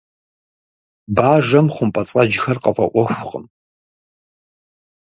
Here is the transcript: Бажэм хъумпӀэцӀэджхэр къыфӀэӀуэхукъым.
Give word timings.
Бажэм 1.15 1.67
хъумпӀэцӀэджхэр 1.73 2.57
къыфӀэӀуэхукъым. 2.63 3.45